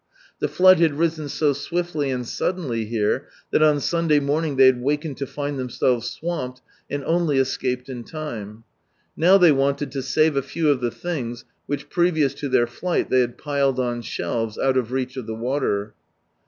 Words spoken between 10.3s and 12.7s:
a few of the things which previous to their